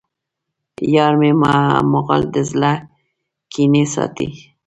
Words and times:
یارمی 0.95 1.31
مغل 1.91 2.21
د 2.33 2.35
زړه 2.51 2.73
کینې 3.51 3.83
ساتي 3.93 4.29